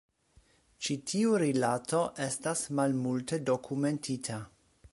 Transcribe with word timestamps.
Ĉi 0.85 0.95
tiu 1.11 1.35
rilato 1.43 1.99
restas 2.21 2.63
malmulte 2.81 3.39
dokumentita. 3.51 4.39